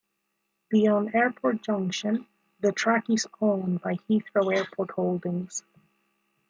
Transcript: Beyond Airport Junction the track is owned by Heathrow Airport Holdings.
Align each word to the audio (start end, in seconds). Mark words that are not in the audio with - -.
Beyond 0.71 1.13
Airport 1.13 1.61
Junction 1.61 2.25
the 2.59 2.71
track 2.71 3.07
is 3.11 3.27
owned 3.39 3.81
by 3.83 3.97
Heathrow 4.09 4.51
Airport 4.51 4.89
Holdings. 4.89 5.63